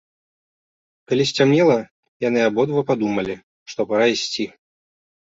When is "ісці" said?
4.15-4.47